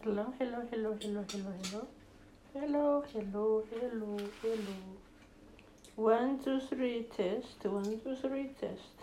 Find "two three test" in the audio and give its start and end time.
6.42-7.64, 8.00-8.94